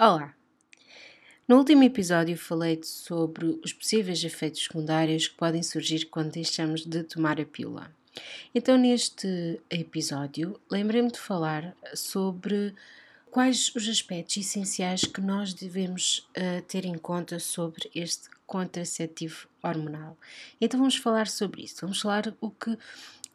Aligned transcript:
Olá! 0.00 0.32
No 1.48 1.56
último 1.56 1.82
episódio 1.82 2.38
falei 2.38 2.80
sobre 2.84 3.58
os 3.64 3.72
possíveis 3.72 4.22
efeitos 4.22 4.62
secundários 4.62 5.26
que 5.26 5.34
podem 5.34 5.60
surgir 5.60 6.04
quando 6.04 6.30
deixamos 6.30 6.86
de 6.86 7.02
tomar 7.02 7.40
a 7.40 7.44
pílula. 7.44 7.90
Então, 8.54 8.78
neste 8.78 9.60
episódio, 9.68 10.56
lembrei-me 10.70 11.10
de 11.10 11.18
falar 11.18 11.74
sobre 11.96 12.72
quais 13.28 13.74
os 13.74 13.88
aspectos 13.88 14.36
essenciais 14.36 15.04
que 15.04 15.20
nós 15.20 15.52
devemos 15.52 16.28
uh, 16.36 16.62
ter 16.68 16.84
em 16.84 16.96
conta 16.96 17.40
sobre 17.40 17.90
este 17.92 18.28
contraceptivo 18.46 19.48
hormonal. 19.60 20.16
Então, 20.60 20.78
vamos 20.78 20.94
falar 20.94 21.26
sobre 21.26 21.64
isso. 21.64 21.78
Vamos 21.80 22.00
falar 22.00 22.32
o 22.40 22.52
que 22.52 22.78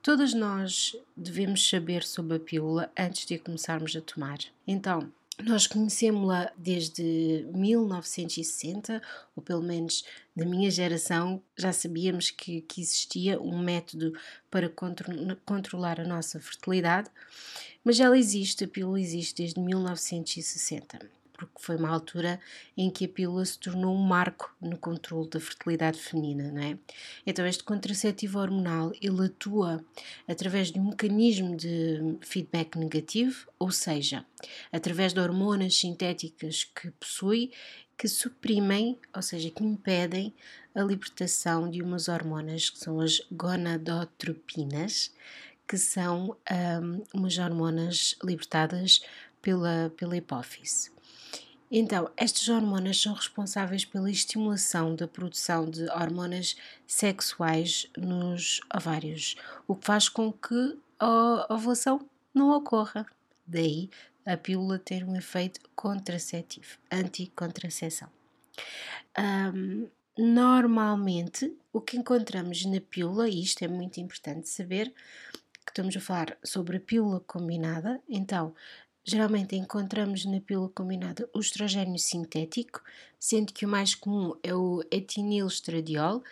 todas 0.01 0.33
nós 0.33 0.95
devemos 1.13 1.67
saber 1.67 2.03
sobre 2.03 2.37
a 2.37 2.39
pílula 2.39 2.89
antes 2.97 3.25
de 3.25 3.35
a 3.35 3.39
começarmos 3.39 3.93
a 3.97 3.99
tomar. 3.99 4.39
Então, 4.65 5.11
nós 5.41 5.65
conhecemos-la 5.65 6.51
desde 6.57 7.47
1960, 7.53 9.01
ou 9.35 9.41
pelo 9.41 9.63
menos 9.63 10.03
da 10.35 10.45
minha 10.45 10.69
geração, 10.69 11.41
já 11.57 11.73
sabíamos 11.73 12.29
que, 12.29 12.61
que 12.61 12.81
existia 12.81 13.41
um 13.41 13.57
método 13.57 14.13
para 14.51 14.69
contro 14.69 15.11
controlar 15.45 15.99
a 15.99 16.07
nossa 16.07 16.39
fertilidade, 16.39 17.09
mas 17.83 17.99
ela 17.99 18.17
existe, 18.17 18.63
a 18.63 18.67
pílula 18.67 18.99
existe 18.99 19.35
desde 19.35 19.59
1960 19.59 21.22
porque 21.45 21.65
foi 21.65 21.75
uma 21.75 21.89
altura 21.89 22.39
em 22.77 22.89
que 22.89 23.05
a 23.05 23.07
pílula 23.07 23.45
se 23.45 23.59
tornou 23.59 23.95
um 23.95 24.01
marco 24.01 24.55
no 24.61 24.77
controle 24.77 25.29
da 25.29 25.39
fertilidade 25.39 25.99
feminina, 25.99 26.51
não 26.51 26.61
é? 26.61 26.77
Então 27.25 27.45
este 27.45 27.63
contraceptivo 27.63 28.39
hormonal 28.39 28.91
ele 29.01 29.25
atua 29.25 29.83
através 30.27 30.71
de 30.71 30.79
um 30.79 30.89
mecanismo 30.89 31.55
de 31.55 32.17
feedback 32.21 32.77
negativo, 32.77 33.47
ou 33.59 33.71
seja, 33.71 34.25
através 34.71 35.13
de 35.13 35.19
hormonas 35.19 35.77
sintéticas 35.77 36.63
que 36.63 36.91
possui 36.91 37.51
que 37.97 38.07
suprimem, 38.07 38.99
ou 39.15 39.21
seja, 39.21 39.49
que 39.49 39.63
impedem 39.63 40.33
a 40.75 40.81
libertação 40.81 41.69
de 41.69 41.81
umas 41.81 42.07
hormonas 42.07 42.69
que 42.69 42.79
são 42.79 42.99
as 42.99 43.21
gonadotropinas, 43.31 45.13
que 45.67 45.77
são 45.77 46.35
um, 46.51 47.03
umas 47.13 47.37
hormonas 47.37 48.15
libertadas 48.23 49.01
pela, 49.41 49.91
pela 49.95 50.17
hipófise. 50.17 50.91
Então, 51.75 52.11
estas 52.15 52.49
hormonas 52.49 53.01
são 53.01 53.15
responsáveis 53.15 53.83
pela 53.83 54.11
estimulação 54.11 54.95
da 54.95 55.07
produção 55.07 55.67
de 55.67 55.89
hormonas 55.89 56.55
sexuais 56.85 57.89
nos 57.97 58.61
ovários, 58.71 59.35
o 59.67 59.75
que 59.75 59.83
faz 59.83 60.07
com 60.07 60.31
que 60.31 60.77
a 60.99 61.51
ovulação 61.51 62.07
não 62.31 62.51
ocorra. 62.51 63.07
Daí 63.47 63.89
a 64.23 64.37
pílula 64.37 64.77
ter 64.77 65.03
um 65.03 65.15
efeito 65.15 65.61
contraceptivo, 65.75 66.77
anticontracepção. 66.91 68.07
Um, 69.17 69.87
normalmente, 70.15 71.57
o 71.73 71.81
que 71.81 71.97
encontramos 71.97 72.63
na 72.65 72.81
pílula, 72.81 73.27
e 73.27 73.41
isto 73.41 73.63
é 73.63 73.67
muito 73.67 73.99
importante 73.99 74.47
saber, 74.47 74.93
que 75.65 75.71
estamos 75.71 75.97
a 75.97 75.99
falar 75.99 76.37
sobre 76.43 76.77
a 76.77 76.79
pílula 76.79 77.19
combinada, 77.21 77.99
então 78.07 78.53
Geralmente 79.05 79.55
encontramos 79.55 80.23
na 80.25 80.39
pílula 80.39 80.69
combinada 80.69 81.29
o 81.33 81.39
estrogênio 81.39 81.99
sintético, 81.99 82.81
sendo 83.19 83.51
que 83.51 83.65
o 83.65 83.69
mais 83.69 83.93
comum 83.93 84.35
é 84.41 84.55
o 84.55 84.81
etinilstradiol 84.89 86.23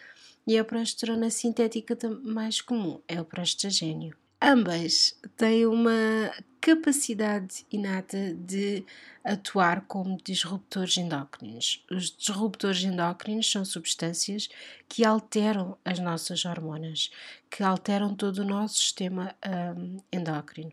e 0.48 0.58
a 0.58 0.64
progesterona 0.64 1.30
sintética 1.30 1.98
mais 2.24 2.62
comum 2.62 3.02
é 3.08 3.20
o 3.20 3.26
proestrogênio. 3.26 4.16
Ambas 4.42 5.16
têm 5.38 5.68
uma 5.68 6.34
capacidade 6.60 7.66
inata 7.72 8.34
de 8.34 8.84
atuar 9.24 9.82
como 9.82 10.18
disruptores 10.24 10.98
endócrinos. 10.98 11.86
Os 11.92 12.10
disruptores 12.16 12.84
endócrinos 12.84 13.52
são 13.52 13.64
substâncias 13.66 14.50
que 14.88 15.06
alteram 15.06 15.78
as 15.84 16.00
nossas 16.00 16.46
hormonas, 16.46 17.12
que 17.50 17.62
alteram 17.62 18.16
todo 18.16 18.40
o 18.40 18.46
nosso 18.46 18.76
sistema 18.76 19.36
um, 19.78 19.98
endócrino. 20.12 20.72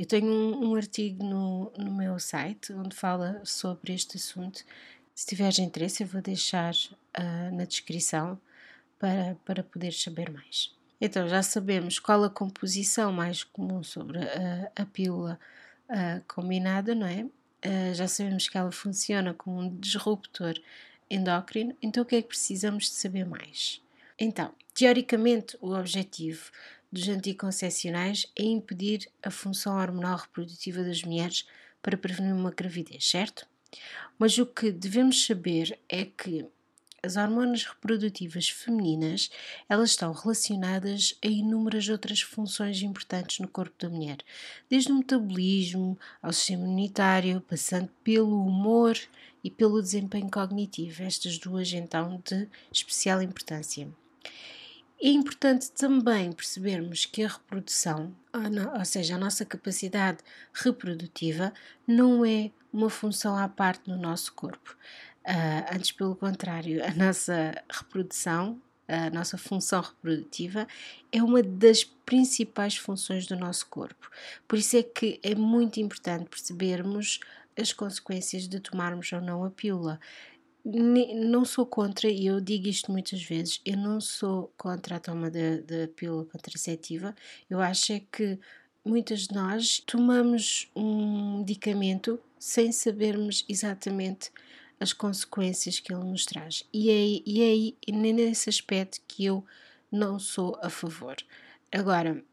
Eu 0.00 0.06
tenho 0.06 0.32
um, 0.32 0.70
um 0.70 0.74
artigo 0.76 1.22
no, 1.22 1.70
no 1.76 1.92
meu 1.92 2.18
site 2.18 2.72
onde 2.72 2.96
fala 2.96 3.38
sobre 3.44 3.92
este 3.92 4.16
assunto. 4.16 4.64
Se 5.14 5.26
tiveres 5.26 5.58
interesse, 5.58 6.02
eu 6.02 6.06
vou 6.06 6.22
deixar 6.22 6.72
uh, 6.72 7.54
na 7.54 7.66
descrição 7.66 8.40
para, 8.98 9.36
para 9.44 9.62
poder 9.62 9.92
saber 9.92 10.30
mais. 10.30 10.74
Então, 10.98 11.28
já 11.28 11.42
sabemos 11.42 11.98
qual 11.98 12.24
a 12.24 12.30
composição 12.30 13.12
mais 13.12 13.44
comum 13.44 13.82
sobre 13.82 14.20
a, 14.20 14.72
a 14.74 14.86
pílula 14.86 15.38
uh, 15.90 16.24
combinada, 16.26 16.94
não 16.94 17.06
é? 17.06 17.24
Uh, 17.62 17.92
já 17.92 18.08
sabemos 18.08 18.48
que 18.48 18.56
ela 18.56 18.72
funciona 18.72 19.34
como 19.34 19.60
um 19.60 19.76
disruptor 19.76 20.54
endócrino, 21.10 21.76
então 21.82 22.04
o 22.04 22.06
que 22.06 22.16
é 22.16 22.22
que 22.22 22.28
precisamos 22.28 22.84
de 22.84 22.92
saber 22.92 23.26
mais? 23.26 23.82
Então, 24.18 24.54
teoricamente, 24.72 25.58
o 25.60 25.74
objetivo 25.74 26.50
dos 26.90 27.08
anticoncepcionais 27.08 28.26
é 28.36 28.42
impedir 28.42 29.08
a 29.22 29.30
função 29.30 29.76
hormonal 29.78 30.18
reprodutiva 30.18 30.82
das 30.82 31.02
mulheres 31.02 31.46
para 31.82 31.96
prevenir 31.96 32.34
uma 32.34 32.50
gravidez, 32.50 33.08
certo? 33.08 33.46
Mas 34.18 34.36
o 34.38 34.46
que 34.46 34.72
devemos 34.72 35.24
saber 35.24 35.78
é 35.88 36.04
que 36.04 36.46
as 37.02 37.16
hormonas 37.16 37.64
reprodutivas 37.64 38.48
femininas 38.50 39.30
elas 39.68 39.90
estão 39.90 40.12
relacionadas 40.12 41.16
a 41.24 41.26
inúmeras 41.26 41.88
outras 41.88 42.20
funções 42.20 42.82
importantes 42.82 43.38
no 43.38 43.48
corpo 43.48 43.74
da 43.78 43.88
mulher, 43.88 44.18
desde 44.68 44.92
o 44.92 44.96
metabolismo 44.96 45.98
ao 46.20 46.32
sistema 46.32 46.64
imunitário, 46.64 47.40
passando 47.40 47.88
pelo 48.04 48.44
humor 48.44 48.98
e 49.42 49.50
pelo 49.50 49.80
desempenho 49.80 50.30
cognitivo, 50.30 51.02
estas 51.02 51.38
duas 51.38 51.72
então 51.72 52.22
de 52.26 52.46
especial 52.70 53.22
importância. 53.22 53.88
É 55.02 55.08
importante 55.08 55.70
também 55.70 56.30
percebermos 56.30 57.06
que 57.06 57.22
a 57.22 57.28
reprodução, 57.28 58.14
ou 58.78 58.84
seja, 58.84 59.14
a 59.14 59.18
nossa 59.18 59.46
capacidade 59.46 60.18
reprodutiva, 60.52 61.54
não 61.86 62.22
é 62.22 62.50
uma 62.70 62.90
função 62.90 63.34
à 63.34 63.48
parte 63.48 63.88
no 63.88 63.96
nosso 63.96 64.34
corpo. 64.34 64.76
Uh, 65.24 65.74
antes, 65.74 65.90
pelo 65.90 66.14
contrário, 66.14 66.84
a 66.84 66.94
nossa 66.94 67.54
reprodução, 67.70 68.60
a 68.86 69.08
nossa 69.08 69.38
função 69.38 69.80
reprodutiva, 69.80 70.68
é 71.10 71.22
uma 71.22 71.42
das 71.42 71.82
principais 71.82 72.76
funções 72.76 73.26
do 73.26 73.36
nosso 73.36 73.66
corpo. 73.68 74.10
Por 74.46 74.58
isso 74.58 74.76
é 74.76 74.82
que 74.82 75.18
é 75.22 75.34
muito 75.34 75.80
importante 75.80 76.28
percebermos 76.28 77.20
as 77.58 77.72
consequências 77.72 78.46
de 78.46 78.60
tomarmos 78.60 79.10
ou 79.12 79.20
não 79.22 79.44
a 79.44 79.50
pílula 79.50 79.98
não 80.64 81.44
sou 81.44 81.64
contra, 81.66 82.08
e 82.08 82.26
eu 82.26 82.40
digo 82.40 82.68
isto 82.68 82.92
muitas 82.92 83.22
vezes, 83.22 83.60
eu 83.64 83.76
não 83.76 84.00
sou 84.00 84.52
contra 84.56 84.96
a 84.96 85.00
toma 85.00 85.30
da 85.30 85.88
pílula 85.96 86.24
contraceptiva. 86.24 87.14
Eu 87.48 87.60
acho 87.60 87.92
é 87.92 88.00
que 88.00 88.38
muitas 88.84 89.28
de 89.28 89.34
nós 89.34 89.80
tomamos 89.86 90.70
um 90.74 91.38
medicamento 91.38 92.20
sem 92.38 92.72
sabermos 92.72 93.44
exatamente 93.48 94.30
as 94.78 94.92
consequências 94.92 95.78
que 95.78 95.92
ele 95.92 96.04
nos 96.04 96.24
traz. 96.24 96.64
E 96.72 96.90
é, 96.90 97.22
e 97.26 97.42
é 97.42 97.44
aí, 97.44 97.76
nesse 97.92 98.48
aspecto 98.48 99.00
que 99.06 99.26
eu 99.26 99.44
não 99.92 100.18
sou 100.18 100.58
a 100.62 100.70
favor. 100.70 101.16
Agora, 101.70 102.24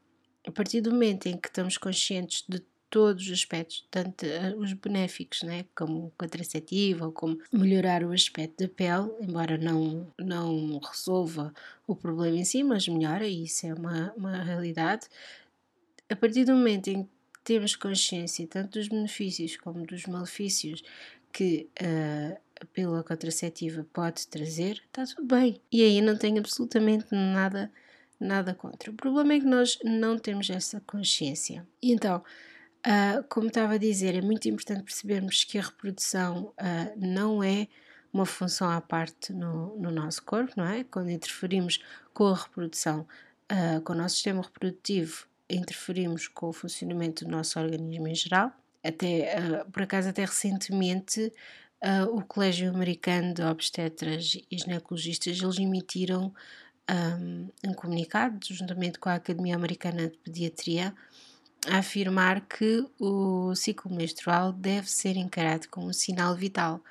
a 0.46 0.52
partir 0.52 0.80
do 0.80 0.92
momento 0.92 1.28
em 1.28 1.38
que 1.38 1.50
estamos 1.50 1.78
conscientes 1.78 2.46
de 2.48 2.64
todos 2.90 3.26
os 3.26 3.32
aspectos, 3.32 3.86
tanto 3.92 4.26
eh, 4.26 4.56
os 4.58 4.74
benéficos, 4.74 5.44
né, 5.44 5.66
como 5.76 6.12
contraceptivo 6.18 7.06
ou 7.06 7.12
como 7.12 7.38
melhorar 7.52 8.04
o 8.04 8.12
aspecto 8.12 8.64
da 8.64 8.70
pele, 8.70 9.12
embora 9.22 9.58
não, 9.58 10.08
não 10.18 10.80
resolva 10.80 11.54
o 11.86 11.96
problema 11.96 12.38
em 12.38 12.46
si, 12.46 12.64
mas 12.64 12.88
melhora, 12.88 13.28
e 13.28 13.44
isso 13.44 13.66
é 13.68 13.74
uma, 13.74 14.14
uma 14.16 14.42
realidade. 14.44 15.08
A 16.10 16.16
partir 16.16 16.46
do 16.46 16.54
momento 16.54 16.88
em 16.88 17.04
que 17.04 17.10
temos 17.44 17.76
consciência 17.76 18.48
tanto 18.48 18.80
dos 18.80 18.88
benefícios 18.88 19.58
como 19.58 19.86
dos 19.86 20.06
malefícios 20.06 20.84
que 21.32 21.70
uh, 21.82 22.38
a 22.60 22.66
pílula 22.66 23.04
contraceptiva 23.04 23.86
pode 23.94 24.28
trazer, 24.28 24.82
está 24.88 25.06
tudo 25.06 25.28
bem. 25.28 25.62
E 25.72 25.84
aí 25.84 26.02
não 26.02 26.18
tenho 26.18 26.40
absolutamente 26.40 27.06
nada, 27.12 27.72
nada 28.20 28.54
contra. 28.54 28.92
O 28.92 28.96
problema 28.96 29.34
é 29.34 29.40
que 29.40 29.46
nós 29.46 29.78
não 29.84 30.18
temos 30.18 30.50
essa 30.50 30.82
consciência. 30.82 31.68
E 31.82 31.92
então, 31.92 32.24
Uh, 32.88 33.22
como 33.28 33.48
estava 33.48 33.74
a 33.74 33.78
dizer, 33.78 34.16
é 34.16 34.22
muito 34.22 34.48
importante 34.48 34.82
percebermos 34.82 35.44
que 35.44 35.58
a 35.58 35.62
reprodução 35.62 36.54
uh, 36.58 36.94
não 36.96 37.44
é 37.44 37.68
uma 38.14 38.26
função 38.26 38.70
à 38.70 38.80
parte 38.80 39.34
no, 39.34 39.78
no, 39.78 39.92
nosso 39.92 40.24
corpo, 40.24 40.54
não 40.56 40.66
é? 40.66 40.86
Quando 40.86 41.10
interferimos 41.10 41.84
com 42.14 42.28
a 42.28 42.36
reprodução, 42.36 43.06
uh, 43.52 43.82
com 43.82 43.92
o 43.92 43.96
nosso 43.96 44.16
sistema 44.16 44.42
reprodutivo, 44.42 45.28
interferimos 45.50 46.30
com 46.30 46.48
o 46.48 46.54
funcionamento 46.54 47.26
do 47.26 47.32
nosso 47.32 47.60
organismo 47.60 48.08
em 48.08 48.16
geral. 48.16 48.54
Até, 48.82 49.66
por 49.70 49.82
acaso, 49.82 50.08
até 50.08 50.24
recentemente, 50.24 51.34
o 52.12 52.22
Colégio 52.22 52.70
Americano 52.70 53.34
de 53.34 53.42
Obstetras 53.42 54.38
e 54.50 54.58
Ginecologistas, 54.58 55.42
eles 55.42 55.58
emitiram 55.58 56.34
um, 56.90 57.50
um 57.66 57.74
comunicado, 57.74 58.40
juntamente 58.50 58.98
com 59.00 59.10
a 59.10 59.16
Academia 59.16 59.56
Americana 59.56 60.10
de 60.10 60.18
Pediatria, 60.18 60.94
a 61.66 61.78
afirmar 61.78 62.42
que 62.42 62.86
o 63.00 63.56
ciclo 63.56 63.94
menstrual 63.94 64.52
deve 64.52 64.90
ser 64.90 65.18
encarado 65.18 65.68
como 65.70 65.88
um 65.88 65.94
sinal 65.94 66.36
vital. 66.36 66.82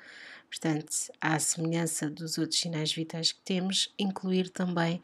Portanto, 0.49 0.91
à 1.19 1.37
semelhança 1.39 2.09
dos 2.09 2.37
outros 2.37 2.59
sinais 2.59 2.91
vitais 2.93 3.31
que 3.31 3.41
temos, 3.41 3.93
incluir 3.97 4.49
também 4.49 5.01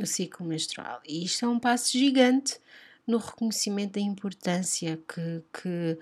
o 0.00 0.06
ciclo 0.06 0.46
menstrual. 0.46 1.00
E 1.06 1.24
isto 1.24 1.44
é 1.44 1.48
um 1.48 1.58
passo 1.58 1.92
gigante 1.92 2.58
no 3.06 3.18
reconhecimento 3.18 3.94
da 3.94 4.00
importância 4.00 4.98
que, 5.08 5.42
que 5.52 5.98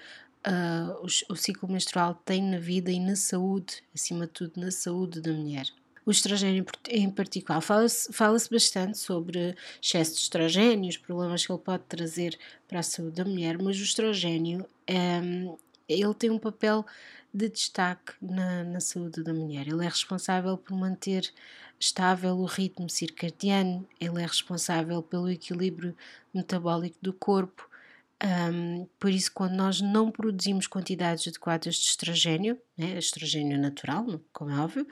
uh, 0.47 0.93
o, 1.03 1.33
o 1.33 1.37
ciclo 1.37 1.69
menstrual 1.69 2.15
tem 2.15 2.43
na 2.43 2.59
vida 2.59 2.91
e 2.91 3.01
na 3.01 3.17
saúde, 3.17 3.83
acima 3.95 4.27
de 4.27 4.33
tudo, 4.33 4.61
na 4.61 4.71
saúde 4.71 5.21
da 5.21 5.33
mulher. 5.33 5.67
O 6.11 6.12
estrogênio 6.12 6.67
em 6.89 7.09
particular, 7.09 7.61
fala-se 7.61 8.12
fala 8.12 8.37
bastante 8.51 8.99
sobre 8.99 9.55
excesso 9.81 10.15
de 10.15 10.19
estrogênio, 10.19 10.91
os 10.91 10.97
problemas 10.97 11.47
que 11.47 11.53
ele 11.53 11.61
pode 11.61 11.85
trazer 11.85 12.37
para 12.67 12.81
a 12.81 12.83
saúde 12.83 13.15
da 13.15 13.25
mulher, 13.25 13.57
mas 13.62 13.79
o 13.79 13.85
estrogênio 13.85 14.67
um, 14.91 15.57
ele 15.89 16.15
tem 16.15 16.29
um 16.29 16.39
papel 16.41 16.85
de 17.33 17.49
destaque 17.49 18.15
na, 18.21 18.65
na 18.65 18.81
saúde 18.81 19.23
da 19.23 19.33
mulher. 19.33 19.69
Ele 19.69 19.85
é 19.85 19.89
responsável 19.89 20.59
por 20.59 20.77
manter 20.77 21.33
estável 21.79 22.37
o 22.37 22.45
ritmo 22.45 22.91
circadiano, 22.91 23.87
ele 24.01 24.21
é 24.21 24.27
responsável 24.27 25.01
pelo 25.05 25.31
equilíbrio 25.31 25.97
metabólico 26.35 26.99
do 27.01 27.12
corpo. 27.12 27.71
Um, 28.53 28.87
por 28.99 29.11
isso, 29.11 29.31
quando 29.33 29.53
nós 29.53 29.81
não 29.81 30.11
produzimos 30.11 30.67
quantidades 30.67 31.27
adequadas 31.29 31.77
de 31.77 31.87
estrogênio, 31.87 32.61
né, 32.77 32.99
estrogênio 32.99 33.59
natural, 33.59 34.21
como 34.33 34.51
é 34.51 34.59
óbvio, 34.59 34.87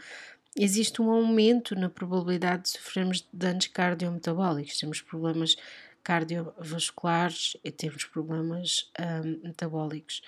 existe 0.59 1.01
um 1.01 1.11
aumento 1.11 1.75
na 1.75 1.89
probabilidade 1.89 2.65
de 2.65 2.69
sofrermos 2.71 3.27
danos 3.33 3.67
cardiometabólicos. 3.69 4.79
Temos 4.79 5.01
problemas 5.01 5.57
cardiovasculares 6.03 7.57
e 7.63 7.71
temos 7.71 8.05
problemas 8.05 8.91
um, 8.99 9.49
metabólicos. 9.49 10.23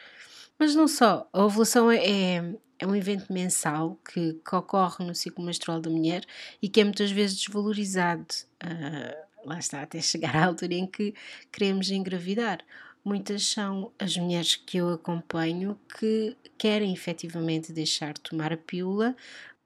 Mas 0.58 0.74
não 0.74 0.86
só, 0.86 1.26
a 1.32 1.42
ovulação 1.42 1.90
é, 1.90 1.96
é, 1.96 2.54
é 2.78 2.86
um 2.86 2.94
evento 2.94 3.32
mensal 3.32 3.98
que, 4.04 4.34
que, 4.46 4.54
ocorre 4.54 5.04
no 5.04 5.14
ciclo 5.14 5.42
menstrual 5.42 5.80
da 5.80 5.88
mulher 5.88 6.24
e 6.60 6.68
que 6.68 6.82
é 6.82 6.84
muitas 6.84 7.10
vezes 7.10 7.38
desvalorizado. 7.38 8.26
Uh, 8.62 9.48
lá 9.48 9.58
está, 9.58 9.80
até 9.80 10.00
chegar 10.02 10.36
à 10.36 10.44
altura 10.44 10.74
em 10.74 10.86
que 10.86 11.14
queremos 11.50 11.90
engravidar. 11.90 12.60
Muitas 13.02 13.46
são 13.46 13.90
as 13.98 14.14
mulheres 14.18 14.56
que 14.56 14.76
eu 14.76 14.90
acompanho 14.90 15.78
que 15.98 16.36
querem 16.58 16.92
efetivamente 16.92 17.72
deixar 17.72 18.12
de 18.12 18.20
tomar 18.20 18.52
a 18.52 18.58
pílula, 18.58 19.16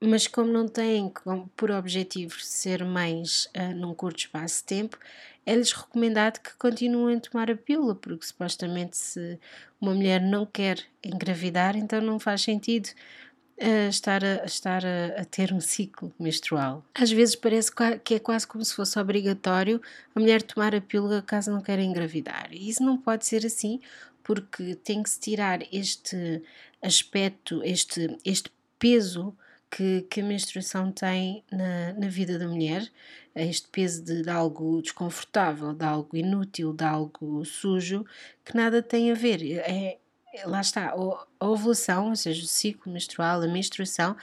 mas 0.01 0.27
como 0.27 0.51
não 0.51 0.67
têm 0.67 1.11
por 1.55 1.71
objetivo 1.71 2.39
ser 2.39 2.83
mães 2.83 3.45
uh, 3.55 3.73
num 3.75 3.93
curto 3.93 4.19
espaço 4.19 4.59
de 4.59 4.65
tempo, 4.65 4.97
é-lhes 5.45 5.71
recomendado 5.71 6.39
que 6.39 6.55
continuem 6.55 7.17
a 7.17 7.19
tomar 7.19 7.51
a 7.51 7.55
pílula, 7.55 7.95
porque 7.95 8.25
supostamente 8.25 8.97
se 8.97 9.39
uma 9.79 9.93
mulher 9.93 10.21
não 10.21 10.45
quer 10.45 10.79
engravidar, 11.03 11.77
então 11.77 12.01
não 12.01 12.19
faz 12.19 12.41
sentido 12.41 12.89
uh, 13.61 13.89
estar, 13.89 14.23
a, 14.23 14.45
estar 14.45 14.83
a, 14.83 15.21
a, 15.21 15.25
ter 15.25 15.53
um 15.53 15.61
ciclo 15.61 16.13
menstrual. 16.19 16.83
Às 16.93 17.11
vezes 17.11 17.35
parece 17.35 17.71
que 18.03 18.15
é 18.15 18.19
quase 18.19 18.47
como 18.47 18.65
se 18.65 18.73
fosse 18.73 18.97
obrigatório 18.99 19.81
a 20.15 20.19
mulher 20.19 20.41
tomar 20.41 20.73
a 20.75 20.81
pílula 20.81 21.21
caso 21.21 21.51
não 21.51 21.61
queira 21.61 21.83
engravidar. 21.83 22.49
E 22.51 22.69
isso 22.69 22.83
não 22.83 22.97
pode 22.97 23.25
ser 23.25 23.45
assim, 23.45 23.79
porque 24.23 24.75
tem 24.75 25.03
que 25.03 25.09
se 25.09 25.19
tirar 25.19 25.59
este 25.71 26.41
aspecto, 26.81 27.63
este, 27.63 28.17
este 28.25 28.51
peso 28.79 29.35
que, 29.75 30.03
que 30.09 30.21
a 30.21 30.23
menstruação 30.23 30.89
tem 30.89 31.43
na, 31.51 31.91
na 31.93 32.07
vida 32.07 32.39
da 32.39 32.47
mulher, 32.47 32.89
este 33.35 33.67
peso 33.67 34.01
de, 34.01 34.21
de, 34.21 34.29
algo 34.29 34.81
desconfortável, 34.81 35.73
de 35.73 35.83
algo 35.83 36.15
inútil, 36.15 36.71
de 36.71 36.85
algo 36.85 37.43
sujo, 37.43 38.05
que 38.45 38.55
nada 38.55 38.81
tem 38.81 39.11
a 39.11 39.13
ver. 39.13 39.43
É, 39.59 39.97
é 40.33 40.47
lá 40.47 40.61
está, 40.61 40.95
a 41.39 41.45
ovulação, 41.45 42.09
ou 42.09 42.15
seja, 42.15 42.41
o 42.41 42.47
ciclo 42.47 42.89
menstrual, 42.89 43.41
a 43.41 43.47
menstruação, 43.47 44.15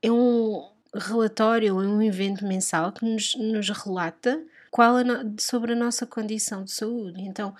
é 0.00 0.10
um 0.10 0.70
relatório, 0.94 1.80
é 1.80 1.86
um 1.86 2.00
evento 2.00 2.46
mensal 2.46 2.92
que 2.92 3.04
nos, 3.04 3.34
nos 3.34 3.70
relata 3.70 4.40
qual 4.70 4.98
a 4.98 5.04
no, 5.04 5.34
sobre 5.40 5.72
a 5.72 5.76
nossa 5.76 6.06
condição 6.06 6.62
de 6.62 6.70
saúde. 6.70 7.20
Então, 7.22 7.56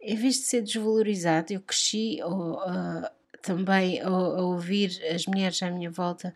em 0.00 0.16
vez 0.16 0.36
de 0.36 0.44
ser 0.44 0.62
desvalorizado, 0.62 1.52
eu 1.52 1.60
cresci 1.60 2.20
ou, 2.22 2.54
uh, 2.54 3.06
também 3.42 4.00
a, 4.00 4.10
ouvir 4.10 4.98
as 5.14 5.26
mulheres 5.26 5.62
à 5.62 5.70
minha 5.70 5.90
volta 5.90 6.34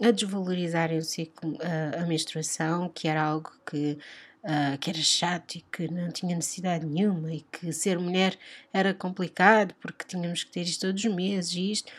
a 0.00 0.10
desvalorizarem 0.10 0.98
o 0.98 1.02
ciclo, 1.02 1.58
a, 1.60 2.02
a 2.02 2.06
menstruação, 2.06 2.88
que 2.88 3.08
era 3.08 3.22
algo 3.22 3.52
que, 3.68 3.98
uh, 4.44 4.78
que 4.78 4.90
era 4.90 4.98
chato 4.98 5.56
e 5.56 5.60
que 5.60 5.90
não 5.90 6.10
tinha 6.10 6.36
necessidade 6.36 6.86
nenhuma 6.86 7.32
e 7.32 7.40
que 7.52 7.72
ser 7.72 7.98
mulher 7.98 8.36
era 8.72 8.92
complicado 8.94 9.74
porque 9.80 10.04
tínhamos 10.06 10.44
que 10.44 10.50
ter 10.50 10.62
isto 10.62 10.86
todos 10.86 11.04
os 11.04 11.14
meses 11.14 11.54
e 11.54 11.72
isto. 11.72 11.92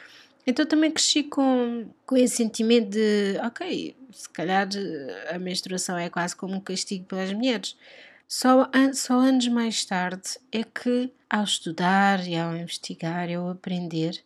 Então 0.45 0.65
também 0.65 0.91
cresci 0.91 1.23
com, 1.23 1.87
com 2.05 2.17
esse 2.17 2.35
sentimento 2.35 2.89
de, 2.89 3.37
ok, 3.43 3.95
se 4.11 4.29
calhar 4.29 4.67
a 5.29 5.39
menstruação 5.39 5.97
é 5.97 6.09
quase 6.09 6.35
como 6.35 6.55
um 6.55 6.59
castigo 6.59 7.05
para 7.05 7.23
as 7.23 7.31
mulheres. 7.31 7.77
Só, 8.27 8.69
só 8.93 9.19
anos 9.19 9.47
mais 9.47 9.85
tarde 9.85 10.37
é 10.51 10.63
que, 10.63 11.11
ao 11.29 11.43
estudar 11.43 12.27
e 12.27 12.35
ao 12.35 12.55
investigar 12.55 13.29
e 13.29 13.35
ao 13.35 13.49
aprender, 13.49 14.23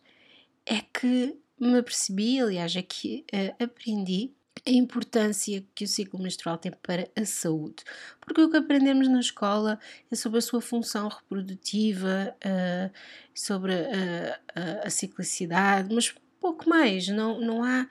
é 0.64 0.80
que 0.80 1.36
me 1.60 1.78
apercebi, 1.78 2.40
aliás, 2.40 2.74
é 2.76 2.82
que 2.82 3.24
uh, 3.32 3.62
aprendi 3.62 4.30
a 4.66 4.70
importância 4.70 5.64
que 5.74 5.84
o 5.84 5.88
ciclo 5.88 6.20
menstrual 6.20 6.58
tem 6.58 6.72
para 6.82 7.08
a 7.16 7.24
saúde. 7.24 7.84
Porque 8.20 8.40
o 8.40 8.50
que 8.50 8.56
aprendemos 8.56 9.08
na 9.08 9.20
escola 9.20 9.78
é 10.10 10.16
sobre 10.16 10.38
a 10.38 10.42
sua 10.42 10.60
função 10.60 11.08
reprodutiva, 11.08 12.34
uh, 12.44 12.90
sobre 13.34 13.72
a, 13.72 14.40
a, 14.54 14.86
a, 14.86 14.90
ciclicidade, 14.90 15.94
mas 15.94 16.14
pouco 16.40 16.68
mais. 16.68 17.08
Não, 17.08 17.40
não 17.40 17.62
há. 17.62 17.88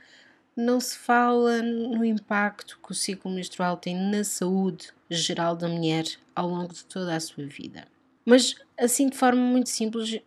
Não 0.56 0.80
se 0.80 0.98
fala 0.98 1.62
no 1.62 2.04
impacto 2.04 2.80
que 2.84 2.92
o 2.92 2.96
ciclo 2.96 3.30
menstrual 3.30 3.78
tem 3.78 3.96
na 3.96 4.24
saúde 4.24 4.90
geral 5.08 5.56
da 5.56 5.68
mulher 5.68 6.06
ao 6.36 6.50
longo 6.50 6.74
de 6.74 6.84
toda 6.86 7.16
a 7.16 7.19
sua 7.19 7.46
vida. 7.46 7.88
Mas, 8.25 8.56
assim, 8.75 9.08
de 9.08 9.16
forma 9.16 9.40
muito 9.40 9.69
simples, 9.69 10.19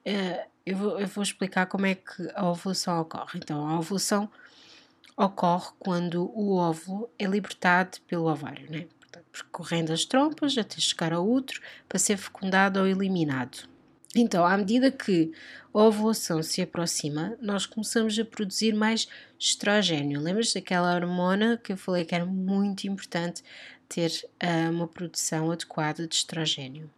eu 0.64 0.76
vou, 0.76 1.00
eu 1.00 1.06
vou 1.06 1.22
explicar 1.22 1.66
como 1.66 1.86
é 1.86 1.94
que 1.94 2.28
a 2.34 2.48
ovulação 2.48 3.00
ocorre. 3.00 3.38
Então, 3.38 3.66
a 3.66 3.78
ovulação 3.78 4.30
ocorre 5.16 5.68
quando 5.78 6.30
o 6.34 6.56
óvulo 6.56 7.10
é 7.18 7.26
libertado 7.26 7.98
pelo 8.06 8.30
ovário, 8.30 8.70
né? 8.70 8.86
Portanto, 9.00 9.26
percorrendo 9.32 9.92
as 9.92 10.04
trompas 10.04 10.56
até 10.56 10.80
chegar 10.80 11.12
ao 11.12 11.28
útero 11.28 11.60
para 11.88 11.98
ser 11.98 12.16
fecundado 12.16 12.80
ou 12.80 12.86
eliminado. 12.86 13.68
Então, 14.14 14.44
à 14.44 14.56
medida 14.56 14.90
que 14.90 15.32
a 15.72 15.78
ovulação 15.78 16.42
se 16.42 16.60
aproxima, 16.60 17.36
nós 17.40 17.64
começamos 17.64 18.18
a 18.18 18.24
produzir 18.24 18.72
mais 18.74 19.06
estrogênio. 19.38 20.20
Lembras 20.20 20.52
daquela 20.52 20.94
hormona 20.94 21.60
que 21.62 21.72
eu 21.72 21.76
falei 21.76 22.04
que 22.04 22.14
era 22.14 22.26
muito 22.26 22.88
importante 22.88 23.44
ter 23.88 24.10
uh, 24.42 24.70
uma 24.70 24.88
produção 24.88 25.50
adequada 25.50 26.08
de 26.08 26.14
estrogênio? 26.14 26.90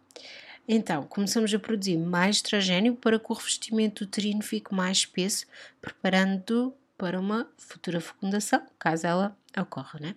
Então, 0.67 1.03
começamos 1.03 1.53
a 1.53 1.59
produzir 1.59 1.97
mais 1.97 2.37
estrogênio 2.37 2.95
para 2.95 3.19
que 3.19 3.31
o 3.31 3.35
revestimento 3.35 4.05
uterino 4.05 4.41
fique 4.41 4.73
mais 4.73 4.99
espesso, 4.99 5.45
preparando 5.81 6.73
para 6.97 7.19
uma 7.19 7.47
futura 7.57 7.99
fecundação, 7.99 8.61
caso 8.79 9.05
ela 9.05 9.37
ocorra, 9.59 9.99
né? 9.99 10.15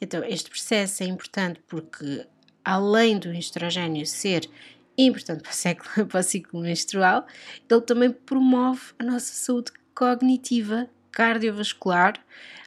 Então, 0.00 0.24
este 0.24 0.50
processo 0.50 1.04
é 1.04 1.06
importante 1.06 1.60
porque, 1.68 2.26
além 2.64 3.18
do 3.18 3.32
estrogênio 3.32 4.04
ser 4.04 4.50
importante 4.98 5.42
para 5.42 5.50
o, 5.50 5.54
ciclo, 5.54 6.06
para 6.06 6.20
o 6.20 6.22
ciclo 6.22 6.60
menstrual, 6.60 7.26
ele 7.70 7.80
também 7.82 8.10
promove 8.10 8.92
a 8.98 9.04
nossa 9.04 9.32
saúde 9.32 9.72
cognitiva, 9.94 10.88
cardiovascular, 11.12 12.14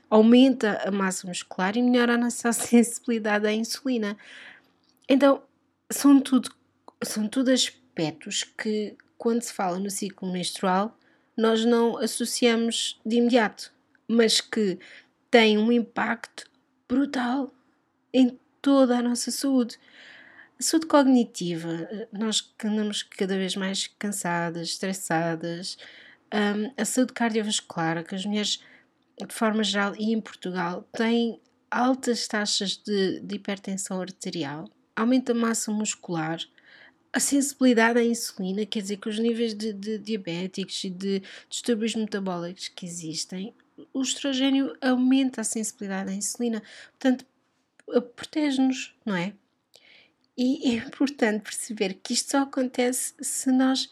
aumenta 0.10 0.82
a 0.86 0.92
massa 0.92 1.28
muscular 1.28 1.76
e 1.76 1.82
melhora 1.82 2.14
a 2.14 2.18
nossa 2.18 2.52
sensibilidade 2.54 3.46
à 3.46 3.52
insulina. 3.52 4.18
Então, 5.10 5.44
são 5.90 6.20
tudo 6.22 6.52
são 7.04 7.28
tudo 7.28 7.52
aspectos 7.52 8.44
que, 8.44 8.96
quando 9.18 9.42
se 9.42 9.54
fala 9.54 9.80
no 9.80 9.90
ciclo 9.90 10.32
menstrual, 10.32 10.98
nós 11.36 11.64
não 11.66 11.98
associamos 11.98 13.00
de 13.06 13.18
imediato, 13.18 13.72
mas 14.08 14.42
que 14.42 14.80
têm 15.30 15.58
um 15.58 15.72
impacto 15.72 16.50
brutal 16.88 17.54
em 18.14 18.40
toda 18.62 18.98
a 18.98 19.02
nossa 19.02 19.30
saúde. 19.30 19.78
A 20.60 20.64
saúde 20.64 20.88
cognitiva, 20.88 21.88
nós 22.12 22.54
andamos 22.64 23.04
cada 23.04 23.38
vez 23.38 23.56
mais 23.56 23.88
cansadas, 24.00 24.70
estressadas, 24.70 25.78
um, 26.34 26.74
a 26.76 26.84
saúde 26.84 27.14
cardiovascular, 27.14 28.04
que 28.04 28.16
as 28.16 28.26
mulheres, 28.26 28.60
de 29.18 29.34
forma 29.34 29.64
geral 29.64 29.94
e 29.96 30.12
em 30.12 30.20
Portugal, 30.20 30.88
têm 30.92 31.40
altas 31.70 32.28
taxas 32.28 32.78
de, 32.78 33.20
de 33.20 33.36
hipertensão 33.36 34.02
arterial, 34.02 34.68
aumenta 34.96 35.32
a 35.32 35.36
massa 35.36 35.72
muscular, 35.72 36.40
a 37.18 37.20
sensibilidade 37.20 37.98
à 37.98 38.04
insulina, 38.04 38.64
quer 38.64 38.80
dizer 38.80 38.98
que 38.98 39.10
os 39.10 39.18
níveis 39.18 39.56
de, 39.56 39.74
de 39.74 39.98
diabéticos 39.98 40.84
e 40.84 40.90
de 40.92 41.24
distúrbios 41.50 41.96
metabólicos 41.96 42.68
que 42.68 42.86
existem, 42.86 43.56
o 43.92 44.04
estrogênio 44.04 44.78
aumenta 44.80 45.42
a 45.42 45.44
sensibilidade 45.44 46.12
à 46.12 46.14
insulina, 46.14 46.62
portanto, 46.92 47.26
protege-nos, 48.16 48.94
não 49.04 49.16
é? 49.16 49.34
E 50.38 50.70
é 50.70 50.74
importante 50.76 51.42
perceber 51.42 51.96
que 51.96 52.14
isto 52.14 52.30
só 52.30 52.44
acontece 52.44 53.16
se 53.20 53.52
nós 53.52 53.90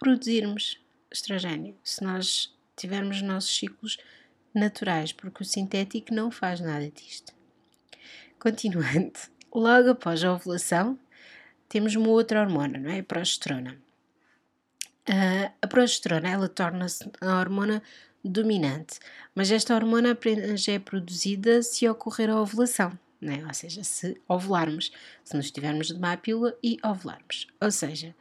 produzirmos 0.00 0.80
estrogênio, 1.12 1.76
se 1.84 2.02
nós 2.02 2.56
tivermos 2.74 3.20
nossos 3.20 3.54
ciclos 3.54 3.98
naturais, 4.54 5.12
porque 5.12 5.42
o 5.42 5.46
sintético 5.46 6.14
não 6.14 6.30
faz 6.30 6.60
nada 6.60 6.90
disto. 6.90 7.34
Continuando, 8.38 9.12
logo 9.54 9.90
após 9.90 10.24
a 10.24 10.32
ovulação, 10.32 10.98
temos 11.68 11.94
uma 11.94 12.08
outra 12.08 12.40
hormona, 12.40 12.78
não 12.78 12.90
é? 12.90 13.00
A 13.00 13.04
progesterona. 13.04 13.76
Uh, 15.08 15.52
a 15.62 15.66
progesterona, 15.66 16.28
ela 16.28 16.48
torna-se 16.48 17.08
a 17.20 17.38
hormona 17.38 17.82
dominante, 18.24 18.98
mas 19.34 19.50
esta 19.50 19.74
hormona 19.74 20.12
apenas 20.12 20.66
é 20.68 20.78
produzida 20.78 21.62
se 21.62 21.88
ocorrer 21.88 22.28
a 22.30 22.40
ovulação, 22.40 22.98
né? 23.20 23.44
ou 23.46 23.54
seja, 23.54 23.84
se 23.84 24.20
ovularmos, 24.28 24.90
se 25.24 25.36
nos 25.36 25.50
tivermos 25.50 25.88
de 25.88 26.04
a 26.04 26.16
pílula 26.16 26.56
e 26.62 26.78
ovularmos. 26.84 27.46
Ou 27.60 27.70
seja, 27.70 28.14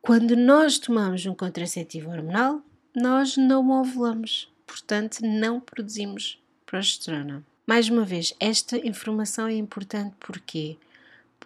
quando 0.00 0.36
nós 0.36 0.78
tomamos 0.78 1.26
um 1.26 1.34
contraceptivo 1.34 2.10
hormonal, 2.10 2.62
nós 2.94 3.36
não 3.36 3.68
ovulamos, 3.70 4.48
portanto, 4.66 5.18
não 5.22 5.60
produzimos 5.60 6.40
progesterona. 6.64 7.44
Mais 7.66 7.88
uma 7.88 8.04
vez, 8.04 8.32
esta 8.38 8.78
informação 8.78 9.48
é 9.48 9.54
importante 9.54 10.14
porque 10.20 10.78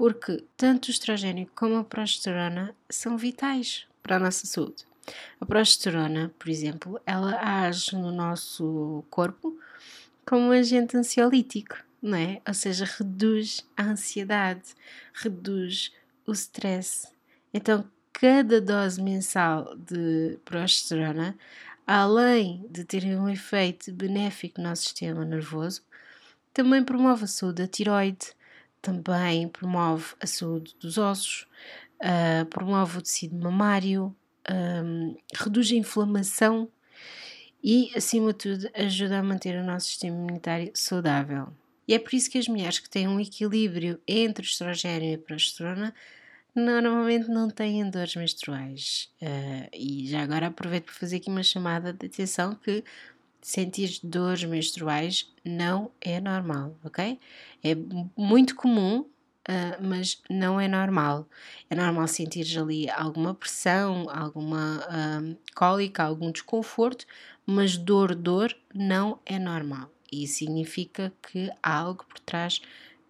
porque 0.00 0.42
tanto 0.56 0.88
o 0.88 0.90
estrogênio 0.90 1.46
como 1.54 1.76
a 1.76 1.84
progesterona 1.84 2.74
são 2.88 3.18
vitais 3.18 3.86
para 4.02 4.16
a 4.16 4.18
nossa 4.18 4.46
saúde. 4.46 4.86
A 5.38 5.44
progesterona, 5.44 6.32
por 6.38 6.48
exemplo, 6.48 6.98
ela 7.04 7.38
age 7.66 7.94
no 7.94 8.10
nosso 8.10 9.04
corpo 9.10 9.54
como 10.24 10.46
um 10.46 10.52
agente 10.52 10.96
ansiolítico, 10.96 11.76
não 12.00 12.16
é? 12.16 12.40
Ou 12.48 12.54
seja, 12.54 12.86
reduz 12.86 13.68
a 13.76 13.82
ansiedade, 13.82 14.74
reduz 15.12 15.92
o 16.26 16.32
stress. 16.32 17.06
Então, 17.52 17.84
cada 18.10 18.58
dose 18.58 19.02
mensal 19.02 19.76
de 19.76 20.38
progesterona, 20.46 21.36
além 21.86 22.66
de 22.70 22.86
ter 22.86 23.04
um 23.18 23.28
efeito 23.28 23.92
benéfico 23.92 24.62
no 24.62 24.70
nosso 24.70 24.84
sistema 24.84 25.26
nervoso, 25.26 25.82
também 26.54 26.82
promove 26.82 27.24
a 27.24 27.26
saúde 27.26 27.60
da 27.64 27.68
tiroide, 27.68 28.39
também 28.80 29.48
promove 29.48 30.14
a 30.20 30.26
saúde 30.26 30.74
dos 30.80 30.98
ossos, 30.98 31.46
uh, 32.00 32.44
promove 32.46 32.98
o 32.98 33.02
tecido 33.02 33.36
mamário, 33.36 34.14
um, 34.50 35.16
reduz 35.34 35.70
a 35.70 35.74
inflamação 35.74 36.68
e, 37.62 37.90
acima 37.94 38.32
de 38.32 38.38
tudo, 38.38 38.70
ajuda 38.74 39.18
a 39.18 39.22
manter 39.22 39.56
o 39.56 39.64
nosso 39.64 39.86
sistema 39.86 40.16
imunitário 40.16 40.70
saudável. 40.74 41.48
E 41.86 41.94
é 41.94 41.98
por 41.98 42.14
isso 42.14 42.30
que 42.30 42.38
as 42.38 42.48
mulheres 42.48 42.78
que 42.78 42.88
têm 42.88 43.08
um 43.08 43.20
equilíbrio 43.20 44.00
entre 44.06 44.44
estrogênio 44.44 45.12
e 45.12 45.18
progesterona 45.18 45.94
normalmente 46.54 47.28
não 47.28 47.50
têm 47.50 47.88
dores 47.90 48.14
menstruais. 48.16 49.10
Uh, 49.20 49.68
e 49.72 50.06
já 50.08 50.22
agora 50.22 50.46
aproveito 50.46 50.84
para 50.84 50.94
fazer 50.94 51.16
aqui 51.16 51.28
uma 51.28 51.42
chamada 51.42 51.92
de 51.92 52.06
atenção 52.06 52.54
que 52.54 52.84
sentir 53.40 53.98
dores 54.02 54.44
menstruais 54.44 55.32
não 55.44 55.90
é 56.00 56.20
normal, 56.20 56.76
ok? 56.84 57.18
É 57.62 57.74
muito 58.16 58.54
comum, 58.54 59.00
uh, 59.00 59.82
mas 59.82 60.22
não 60.28 60.60
é 60.60 60.68
normal. 60.68 61.26
É 61.68 61.74
normal 61.74 62.06
sentir 62.08 62.58
ali 62.58 62.88
alguma 62.90 63.34
pressão, 63.34 64.06
alguma 64.10 64.78
uh, 64.78 65.36
cólica, 65.54 66.02
algum 66.02 66.30
desconforto, 66.30 67.06
mas 67.46 67.76
dor, 67.76 68.14
dor 68.14 68.56
não 68.74 69.18
é 69.24 69.38
normal. 69.38 69.90
E 70.12 70.26
significa 70.26 71.12
que 71.22 71.50
há 71.62 71.76
algo 71.76 72.04
por 72.04 72.18
trás 72.20 72.60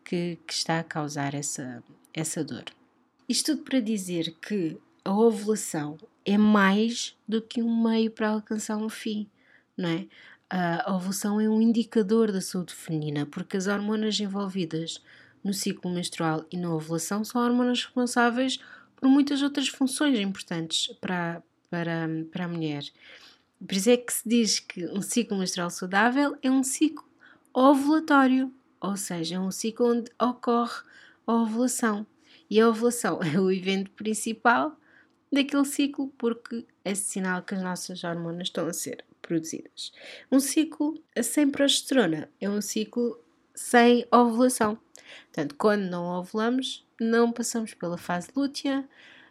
que, 0.05 0.39
que 0.47 0.53
está 0.53 0.81
a 0.81 0.85
causar 0.85 1.35
essa, 1.35 1.83
essa 2.13 2.45
dor. 2.45 2.65
Isto 3.29 3.53
tudo 3.53 3.65
para 3.65 3.81
dizer 3.81 4.35
que 4.43 4.77
a 5.05 5.13
ovulação 5.13 5.97
é 6.25 6.37
mais 6.37 7.17
do 7.27 7.41
que 7.41 7.63
um 7.63 7.83
meio 7.83 8.11
para 8.11 8.29
alcançar 8.29 8.77
um 8.77 8.89
fim 8.89 9.29
não 9.81 9.89
é? 9.89 10.07
A 10.53 10.93
ovulação 10.95 11.41
é 11.41 11.49
um 11.49 11.63
indicador 11.63 12.33
da 12.33 12.41
saúde 12.41 12.75
feminina, 12.75 13.25
porque 13.25 13.57
as 13.57 13.69
hormonas 13.69 14.19
envolvidas 14.19 15.01
no 15.45 15.55
ciclo 15.55 15.91
menstrual 15.91 16.45
e 16.51 16.57
na 16.57 16.75
ovulação 16.75 17.25
são 17.25 17.41
hormonas 17.41 17.85
responsáveis 17.85 18.59
por 18.97 19.09
muitas 19.09 19.43
outras 19.43 19.69
funções 19.69 20.19
importantes 20.19 20.89
para, 21.01 21.41
para, 21.71 22.09
para 22.33 22.45
a 22.47 22.49
mulher. 22.49 22.83
Por 23.65 23.75
isso 23.75 23.91
é 23.91 23.97
que 23.97 24.13
se 24.13 24.29
diz 24.29 24.59
que 24.59 24.87
um 24.87 25.01
ciclo 25.01 25.39
menstrual 25.39 25.71
saudável 25.71 26.37
é 26.43 26.51
um 26.51 26.65
ciclo 26.65 27.09
ovulatório, 27.55 28.53
ou 28.81 28.97
seja, 28.97 29.37
é 29.37 29.41
um 29.41 29.53
ciclo 29.53 29.93
onde 29.93 30.11
ocorre 30.21 30.83
a 31.27 31.33
ovulação. 31.33 32.05
E 32.51 32.61
a 32.61 32.69
ovulação 32.69 33.21
é 33.23 33.39
o 33.39 33.53
evento 33.53 33.91
principal 33.93 34.77
daquele 35.33 35.65
ciclo, 35.65 36.09
porque 36.19 36.67
é 36.85 36.95
sinal 36.95 37.43
que 37.43 37.55
as 37.55 37.63
nossas 37.63 38.03
hormonas 38.03 38.49
estão 38.49 38.67
a 38.67 38.73
ser 38.73 39.05
produzidas. 39.31 39.93
Um 40.29 40.41
ciclo 40.41 41.01
sem 41.23 41.49
progesterona 41.49 42.29
é 42.41 42.51
um 42.51 42.61
ciclo 42.61 43.17
sem 43.55 44.05
ovulação. 44.11 44.77
Portanto, 45.27 45.55
quando 45.55 45.83
não 45.83 46.05
ovulamos, 46.19 46.85
não 47.01 47.31
passamos 47.31 47.73
pela 47.75 47.97
fase 47.97 48.29
lútea, 48.35 48.89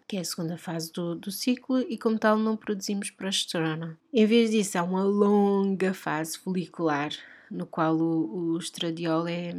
que 0.07 0.15
é 0.15 0.21
a 0.21 0.23
segunda 0.23 0.57
fase 0.57 0.89
do, 0.93 1.15
do 1.15 1.33
ciclo, 1.33 1.81
e 1.81 1.97
como 1.97 2.17
tal 2.17 2.37
não 2.37 2.55
produzimos 2.55 3.09
progesterona. 3.11 3.99
Em 4.13 4.25
vez 4.25 4.51
disso, 4.51 4.77
há 4.77 4.83
uma 4.83 5.03
longa 5.03 5.93
fase 5.93 6.37
folicular 6.37 7.11
no 7.51 7.65
qual 7.65 7.97
o, 7.97 8.53
o 8.53 8.57
estradiol 8.57 9.27
é, 9.27 9.53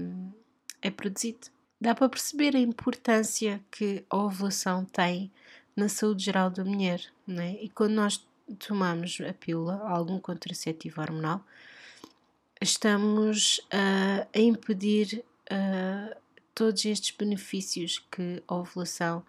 é 0.80 0.90
produzido. 0.90 1.48
Dá 1.78 1.94
para 1.94 2.08
perceber 2.08 2.56
a 2.56 2.60
importância 2.60 3.60
que 3.70 4.04
a 4.08 4.16
ovulação 4.16 4.86
tem 4.86 5.30
na 5.76 5.88
saúde 5.90 6.24
geral 6.24 6.48
da 6.48 6.64
mulher, 6.64 7.02
né? 7.26 7.58
E 7.60 7.68
quando 7.68 7.92
nós 7.92 8.26
tomamos 8.58 9.18
a 9.28 9.32
pílula, 9.32 9.80
algum 9.88 10.18
contraceptivo 10.18 11.00
hormonal, 11.00 11.44
estamos 12.60 13.58
uh, 13.72 14.26
a 14.34 14.38
impedir 14.38 15.24
uh, 15.50 16.14
todos 16.54 16.84
estes 16.84 17.16
benefícios 17.16 18.04
que 18.10 18.42
a 18.46 18.54
ovulação 18.54 19.24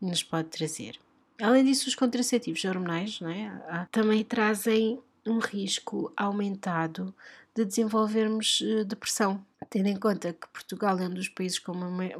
nos 0.00 0.22
pode 0.22 0.48
trazer. 0.48 0.98
Além 1.40 1.64
disso, 1.64 1.88
os 1.88 1.94
contraceptivos 1.94 2.64
hormonais 2.64 3.20
é? 3.22 3.86
também 3.90 4.24
trazem 4.24 5.00
um 5.26 5.38
risco 5.38 6.12
aumentado 6.16 7.14
de 7.54 7.64
desenvolvermos 7.64 8.60
uh, 8.60 8.84
depressão, 8.84 9.44
tendo 9.68 9.88
em 9.88 9.96
conta 9.96 10.32
que 10.32 10.48
Portugal 10.48 10.98
é 10.98 11.06
um 11.06 11.14
dos 11.14 11.28
países 11.28 11.58
com 11.58 11.72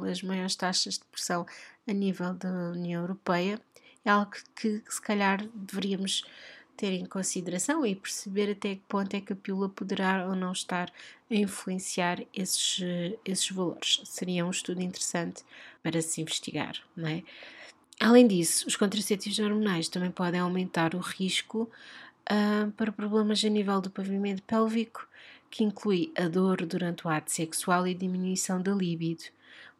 as 0.09 0.21
maiores 0.21 0.55
taxas 0.55 0.95
de 0.95 0.99
depressão 0.99 1.45
a 1.87 1.93
nível 1.93 2.33
da 2.33 2.71
União 2.71 3.01
Europeia 3.01 3.59
é 4.03 4.09
algo 4.09 4.31
que, 4.55 4.79
que 4.79 4.93
se 4.93 5.01
calhar 5.01 5.47
deveríamos 5.53 6.23
ter 6.75 6.93
em 6.93 7.05
consideração 7.05 7.85
e 7.85 7.95
perceber 7.95 8.51
até 8.51 8.75
que 8.75 8.81
ponto 8.87 9.15
é 9.15 9.21
que 9.21 9.33
a 9.33 9.35
pílula 9.35 9.69
poderá 9.69 10.27
ou 10.27 10.35
não 10.35 10.51
estar 10.51 10.91
a 11.29 11.35
influenciar 11.35 12.23
esses, 12.33 12.79
esses 13.23 13.49
valores. 13.51 14.01
Seria 14.05 14.45
um 14.45 14.49
estudo 14.49 14.81
interessante 14.81 15.43
para 15.83 16.01
se 16.01 16.21
investigar, 16.21 16.75
não 16.95 17.07
é? 17.07 17.23
Além 17.99 18.27
disso, 18.27 18.67
os 18.67 18.75
contraceptivos 18.75 19.37
hormonais 19.37 19.87
também 19.87 20.09
podem 20.09 20.39
aumentar 20.39 20.95
o 20.95 20.99
risco 20.99 21.69
uh, 22.31 22.71
para 22.71 22.91
problemas 22.91 23.45
a 23.45 23.49
nível 23.49 23.79
do 23.79 23.91
pavimento 23.91 24.41
pélvico, 24.41 25.07
que 25.51 25.63
inclui 25.63 26.11
a 26.17 26.27
dor 26.27 26.65
durante 26.65 27.05
o 27.05 27.09
ato 27.11 27.31
sexual 27.31 27.87
e 27.87 27.93
diminuição 27.93 28.59
da 28.59 28.73
libido. 28.73 29.25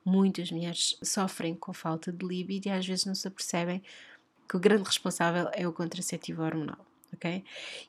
Muitas 0.06 0.52
mulheres 0.52 1.00
sofrem 1.02 1.56
com 1.56 1.74
falta 1.74 2.12
de 2.12 2.24
libido 2.24 2.68
e 2.68 2.72
às 2.72 2.86
vezes 2.86 3.06
não 3.06 3.16
se 3.16 3.28
apercebem 3.28 3.82
que 4.52 4.58
o 4.58 4.60
grande 4.60 4.84
responsável 4.84 5.50
é 5.54 5.66
o 5.66 5.72
contraceptivo 5.72 6.44
hormonal, 6.44 6.86
ok? 7.14 7.42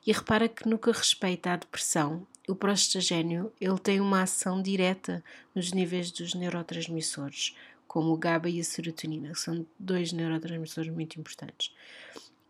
E 0.07 0.13
repara 0.13 0.47
que 0.47 0.65
no 0.65 0.79
que 0.79 0.91
respeita 0.91 1.51
à 1.51 1.57
depressão, 1.57 2.25
o 2.47 2.55
prostagênio 2.55 3.51
ele 3.59 3.77
tem 3.77 3.99
uma 3.99 4.21
ação 4.21 4.61
direta 4.61 5.21
nos 5.53 5.73
níveis 5.73 6.09
dos 6.09 6.33
neurotransmissores, 6.33 7.53
como 7.85 8.13
o 8.13 8.17
GABA 8.17 8.49
e 8.49 8.61
a 8.61 8.63
serotonina, 8.63 9.33
que 9.33 9.41
são 9.41 9.65
dois 9.77 10.13
neurotransmissores 10.13 10.89
muito 10.89 11.19
importantes. 11.19 11.69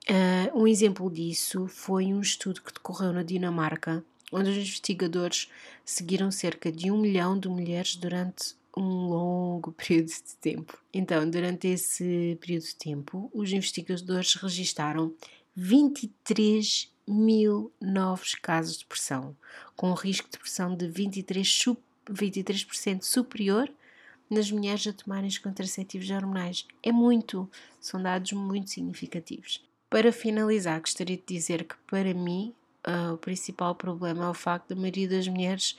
Uh, 0.07 0.61
um 0.61 0.67
exemplo 0.67 1.09
disso 1.09 1.67
foi 1.67 2.13
um 2.13 2.21
estudo 2.21 2.61
que 2.61 2.71
decorreu 2.71 3.11
na 3.11 3.23
Dinamarca, 3.23 4.05
onde 4.31 4.51
os 4.51 4.57
investigadores 4.57 5.49
seguiram 5.83 6.29
cerca 6.29 6.71
de 6.71 6.91
um 6.91 6.99
milhão 6.99 7.39
de 7.39 7.49
mulheres 7.49 7.95
durante 7.95 8.55
um 8.75 9.07
longo 9.07 9.71
período 9.71 10.07
de 10.07 10.35
tempo. 10.41 10.77
Então, 10.93 11.29
durante 11.29 11.67
esse 11.67 12.37
período 12.41 12.63
de 12.63 12.75
tempo, 12.75 13.29
os 13.33 13.51
investigadores 13.51 14.33
registaram 14.35 15.13
23 15.55 16.91
mil 17.07 17.71
novos 17.79 18.35
casos 18.35 18.73
de 18.73 18.79
depressão, 18.79 19.35
com 19.75 19.91
um 19.91 19.93
risco 19.93 20.27
de 20.27 20.33
depressão 20.33 20.75
de 20.75 20.87
23%, 20.87 21.77
23 22.09 22.67
superior 23.01 23.71
nas 24.29 24.49
mulheres 24.51 24.87
a 24.87 24.93
tomarem 24.93 25.27
os 25.27 25.37
contraceptivos 25.37 26.09
hormonais. 26.09 26.65
É 26.81 26.91
muito, 26.91 27.49
são 27.79 28.01
dados 28.01 28.31
muito 28.33 28.71
significativos. 28.71 29.63
Para 29.89 30.11
finalizar, 30.11 30.79
gostaria 30.79 31.17
de 31.17 31.23
dizer 31.25 31.65
que, 31.65 31.75
para 31.87 32.13
mim, 32.13 32.53
uh, 32.87 33.13
o 33.13 33.17
principal 33.17 33.75
problema 33.75 34.25
é 34.25 34.29
o 34.29 34.33
facto 34.33 34.69
da 34.69 34.75
maioria 34.75 35.07
das 35.07 35.27
mulheres 35.27 35.77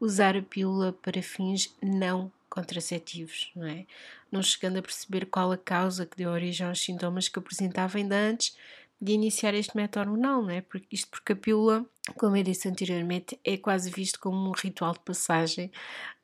usar 0.00 0.36
a 0.36 0.42
pílula 0.42 0.92
para 0.92 1.22
fins 1.22 1.74
não 1.82 2.30
contraceptivos, 2.48 3.50
não 3.54 3.66
é? 3.66 3.86
Não 4.30 4.42
chegando 4.42 4.78
a 4.78 4.82
perceber 4.82 5.26
qual 5.26 5.52
a 5.52 5.58
causa 5.58 6.06
que 6.06 6.16
deu 6.16 6.30
origem 6.30 6.66
aos 6.66 6.80
sintomas 6.80 7.28
que 7.28 7.38
apresentava 7.38 7.98
ainda 7.98 8.16
antes 8.16 8.56
de 9.00 9.12
iniciar 9.12 9.54
este 9.54 9.76
método 9.76 10.10
hormonal, 10.10 10.42
não 10.42 10.50
é? 10.50 10.60
Porque, 10.60 10.86
isto 10.90 11.08
porque 11.08 11.32
a 11.32 11.36
pílula, 11.36 11.86
como 12.16 12.36
eu 12.36 12.42
disse 12.42 12.68
anteriormente, 12.68 13.38
é 13.44 13.56
quase 13.56 13.90
visto 13.90 14.18
como 14.18 14.48
um 14.48 14.52
ritual 14.52 14.92
de 14.92 15.00
passagem 15.00 15.70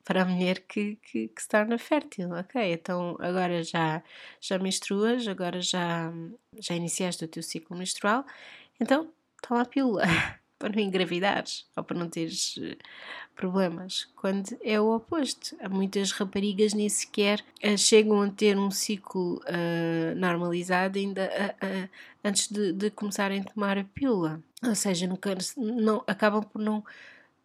para 0.04 0.23
a 0.23 0.25
mulher 0.25 0.61
que, 0.61 0.97
que, 0.97 1.28
que 1.28 1.43
se 1.43 1.49
torna 1.49 1.78
fértil. 1.78 2.33
Ok, 2.33 2.61
então 2.73 3.16
agora 3.21 3.62
já, 3.62 4.02
já 4.40 4.59
menstruas, 4.59 5.26
agora 5.28 5.61
já, 5.61 6.12
já 6.59 6.75
iniciaste 6.75 7.25
o 7.25 7.28
teu 7.28 7.43
ciclo 7.43 7.76
menstrual, 7.76 8.25
então 8.81 9.11
toma 9.40 9.62
a 9.62 9.66
pílula 9.66 10.02
para 10.64 10.76
não 10.76 10.83
engravidares 10.83 11.66
ou 11.76 11.85
para 11.85 11.99
não 11.99 12.09
teres 12.09 12.59
eh, 12.59 12.78
problemas, 13.37 14.09
quando 14.16 14.56
é 14.62 14.80
o 14.80 14.94
oposto. 14.97 15.54
Há 15.61 15.68
muitas 15.68 16.11
raparigas 16.11 16.73
nem 16.73 16.88
sequer 16.88 17.44
uh, 17.62 17.76
chegam 17.76 18.23
a 18.23 18.30
ter 18.30 18.56
um 18.56 18.71
ciclo 18.71 19.42
uh, 19.42 20.14
normalizado 20.16 20.99
ainda 20.99 21.30
uh, 21.62 21.88
antes 22.25 22.50
de, 22.50 22.73
de, 22.73 22.90
começarem 22.90 23.42
a 23.42 23.44
tomar 23.44 23.76
a 23.76 23.85
pílula. 23.85 24.42
Ou 24.62 24.75
seja, 24.75 25.06
nunca, 25.06 25.37
não, 25.54 26.02
acabam 26.06 26.42
por 26.42 26.59
não, 26.59 26.83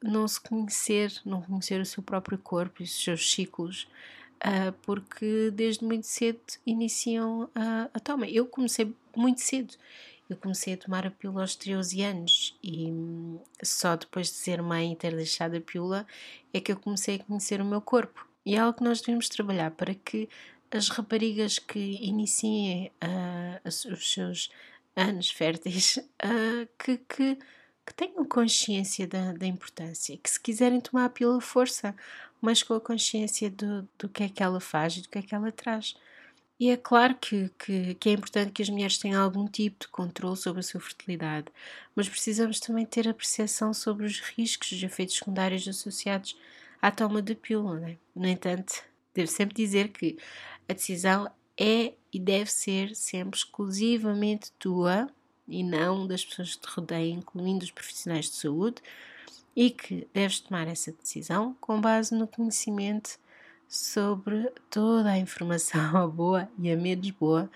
não 0.02 0.26
se 0.26 0.40
conhecer, 0.40 1.12
não 1.26 1.42
conhecer 1.42 1.82
o 1.82 1.86
seu 1.86 2.02
próprio 2.02 2.38
corpo 2.38 2.82
e 2.82 2.86
os 2.86 3.04
seus 3.04 3.30
ciclos. 3.30 3.86
porque 4.84 5.52
desde 5.52 5.84
muito 5.84 6.08
cedo 6.08 6.40
iniciam 6.66 7.50
a, 7.54 7.90
a 7.94 8.00
toma. 8.00 8.26
Eu 8.30 8.46
comecei 8.46 8.96
muito 9.14 9.42
cedo. 9.42 9.74
Eu 10.30 10.38
comecei 10.38 10.76
a 10.76 10.78
tomar 10.78 11.08
a 11.08 11.12
pílula 11.12 11.42
aos 11.42 11.56
13 11.56 12.04
anos 12.04 12.58
e 12.62 12.92
hum, 12.92 13.40
só 13.64 13.96
depois 13.96 14.28
de 14.28 14.36
ser 14.36 14.62
mãe 14.62 14.94
e 14.94 14.96
ter 14.96 15.16
deixado 15.16 15.58
a 15.58 15.62
pílula 15.62 16.06
é 16.54 16.62
que 16.62 16.72
eu 16.72 16.78
comecei 16.78 17.16
a 17.16 17.24
conhecer 17.24 17.60
o 17.60 17.66
meu 17.66 17.82
corpo. 17.82 18.28
E 18.46 18.56
é 18.56 18.60
algo 18.60 18.78
que 18.78 18.84
nós 18.84 19.02
devemos 19.02 19.28
trabalhar 19.28 19.72
para 19.72 19.96
que 19.96 20.30
as 20.72 20.90
raparigas 20.90 21.58
que 21.58 21.98
iniciem 22.02 22.92
uh, 23.04 23.68
os 23.68 24.12
seus 24.12 24.52
anos 24.96 25.32
férteis 25.32 25.98
uh, 25.98 26.68
que, 26.78 26.98
que, 26.98 27.36
que, 27.86 27.94
tenham 27.96 28.24
consciência 28.24 29.08
da, 29.08 29.34
da 29.34 29.48
importância, 29.48 30.16
que 30.18 30.30
se 30.30 30.40
quiserem 30.40 30.80
tomar 30.80 31.06
a 31.06 31.10
pílula 31.10 31.42
força, 31.42 31.96
mas 32.40 32.62
com 32.62 32.76
a 32.76 32.82
consciência 32.82 33.50
do, 33.50 33.88
do 33.98 34.08
que 34.08 34.24
é 34.24 34.30
que 34.30 34.44
ela 34.44 34.60
faz 34.60 34.98
e 34.98 35.02
do 35.02 35.10
que 35.10 35.18
é 35.18 35.22
que 35.24 35.34
ela 35.34 35.52
traz. 35.52 35.96
E 36.60 36.70
é 36.70 36.76
claro 36.76 37.16
que, 37.16 37.50
que, 37.58 37.94
que, 37.96 38.10
é 38.10 38.12
importante 38.12 38.52
que 38.52 38.62
as 38.62 38.70
mulheres 38.70 38.98
tenham 38.98 39.24
algum 39.24 39.48
tipo 39.48 39.86
de 39.86 39.88
controle 39.88 40.36
sobre 40.36 40.60
a 40.60 40.64
sua 40.64 40.82
fertilidade, 40.82 41.48
mas 41.96 42.10
precisamos 42.10 42.60
também 42.60 42.86
ter 42.86 43.08
a 43.08 43.14
percepção 43.14 43.74
sobre 43.74 44.06
os 44.06 44.20
riscos 44.20 44.74
e 44.74 44.86
efeitos 44.86 45.16
secundários 45.16 45.66
associados 45.68 46.38
à 46.82 46.92
toma 46.92 47.22
de 47.22 47.34
pílula. 47.34 47.80
Né? 47.80 47.98
No 48.14 48.28
entanto, 48.28 48.84
devo 49.14 49.32
sempre 49.32 49.56
dizer 49.56 49.90
que 49.90 50.18
a 50.68 50.74
decisão 50.74 51.32
é 51.58 51.94
e 52.12 52.20
deve 52.20 52.52
ser 52.52 52.94
sempre 52.94 53.38
exclusivamente 53.38 54.52
tua 54.60 55.10
e 55.48 55.64
não 55.64 56.06
das 56.06 56.26
pessoas 56.26 56.56
que 56.56 56.62
te 56.62 56.74
rodeiam, 56.74 57.20
incluindo 57.20 57.64
os 57.64 57.72
profissionais 57.72 58.26
de 58.26 58.36
saúde, 58.36 58.82
e 59.56 59.72
que 59.72 60.08
deves 60.14 60.42
tomar 60.42 60.68
essa 60.68 60.92
decisão 60.92 61.56
com 61.60 61.80
base 61.80 62.14
no 62.14 62.28
conhecimento 62.28 63.18
sobre 63.70 64.52
toda 64.70 65.12
a 65.12 65.18
informação, 65.20 66.10
boa 66.10 66.50
e 66.58 66.72
a 66.72 66.76
menos 66.76 67.12
boa, 67.12 67.50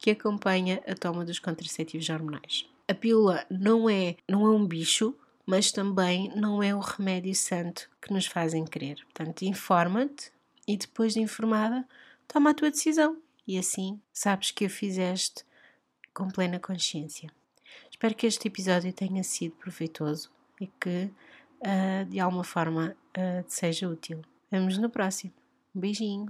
que 0.00 0.10
acompanha 0.10 0.82
a 0.86 0.94
toma 0.94 1.24
dos 1.24 1.38
contraceptivos 1.38 2.08
hormonais. 2.08 2.66
A 2.88 2.94
pílula 2.94 3.44
não 3.50 3.88
é, 3.90 4.16
não 4.26 4.46
é 4.46 4.50
um 4.50 4.66
bicho, 4.66 5.14
mas 5.44 5.70
também 5.70 6.32
não 6.34 6.62
é 6.62 6.74
o 6.74 6.80
remédio 6.80 7.34
santo 7.34 7.90
que 8.00 8.12
nos 8.12 8.26
fazem 8.26 8.64
crer. 8.64 8.96
Portanto, 9.04 9.42
informa-te 9.42 10.32
e 10.66 10.76
depois 10.76 11.12
de 11.12 11.20
informada, 11.20 11.86
toma 12.26 12.50
a 12.50 12.54
tua 12.54 12.70
decisão 12.70 13.18
e 13.46 13.58
assim 13.58 14.00
sabes 14.12 14.50
que 14.50 14.64
o 14.64 14.70
fizeste 14.70 15.44
com 16.14 16.28
plena 16.28 16.58
consciência. 16.58 17.30
Espero 17.90 18.14
que 18.14 18.26
este 18.26 18.48
episódio 18.48 18.92
tenha 18.92 19.22
sido 19.22 19.54
proveitoso 19.56 20.30
e 20.60 20.66
que 20.66 21.10
uh, 21.60 22.04
de 22.08 22.20
alguma 22.20 22.44
forma 22.44 22.96
uh, 23.16 23.42
te 23.42 23.54
seja 23.54 23.88
útil. 23.88 24.22
Vemos 24.50 24.78
no 24.78 24.88
próximo. 24.88 25.37
Um 25.78 25.80
beijinho. 25.80 26.26